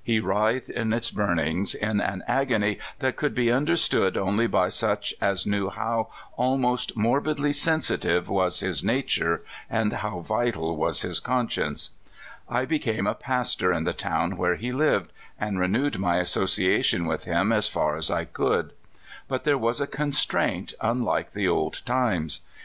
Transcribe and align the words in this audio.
He 0.00 0.20
writhed 0.20 0.70
in 0.70 0.92
its 0.92 1.10
burn 1.10 1.40
ings 1.40 1.74
in 1.74 2.00
an 2.00 2.22
agony 2.28 2.78
that 3.00 3.16
could 3.16 3.34
be 3.34 3.50
understood 3.50 4.16
only 4.16 4.46
by 4.46 4.68
such 4.68 5.12
as 5.20 5.44
knew 5.44 5.70
how 5.70 6.08
almost 6.36 6.96
morbidly 6.96 7.52
sensitive 7.52 8.28
was 8.28 8.60
his 8.60 8.84
nature, 8.84 9.42
and 9.68 9.92
how 9.94 10.20
vital 10.20 10.76
was 10.76 11.02
his 11.02 11.18
conscience. 11.18 11.90
I 12.48 12.64
became 12.64 13.08
a 13.08 13.16
pastor 13.16 13.72
in 13.72 13.82
the 13.82 13.92
town 13.92 14.36
where 14.36 14.54
he 14.54 14.70
lived, 14.70 15.10
and 15.36 15.56
THE 15.56 15.62
REBLOOMING. 15.62 15.86
67 15.86 15.98
renewed 15.98 15.98
my 15.98 16.16
association 16.22 17.04
with 17.06 17.24
him 17.24 17.50
as 17.50 17.68
far 17.68 17.96
as 17.96 18.08
I 18.08 18.24
could. 18.24 18.74
But 19.26 19.42
there 19.42 19.58
was 19.58 19.80
a 19.80 19.88
constraint 19.88 20.74
unlike 20.80 21.32
the 21.32 21.48
old 21.48 21.84
times. 21.84 22.38